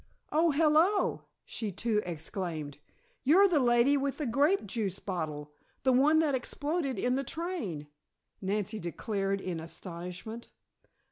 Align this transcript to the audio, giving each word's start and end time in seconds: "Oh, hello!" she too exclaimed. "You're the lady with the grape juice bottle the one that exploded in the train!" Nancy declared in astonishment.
"Oh, 0.31 0.49
hello!" 0.49 1.25
she 1.45 1.71
too 1.71 2.01
exclaimed. 2.07 2.79
"You're 3.23 3.47
the 3.47 3.59
lady 3.59 3.97
with 3.97 4.17
the 4.17 4.25
grape 4.25 4.65
juice 4.65 4.97
bottle 4.97 5.53
the 5.83 5.91
one 5.93 6.17
that 6.21 6.33
exploded 6.33 6.97
in 6.97 7.13
the 7.13 7.23
train!" 7.23 7.85
Nancy 8.41 8.79
declared 8.79 9.39
in 9.41 9.59
astonishment. 9.59 10.47